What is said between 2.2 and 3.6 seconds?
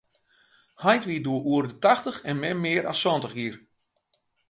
en mem mear as santich jier.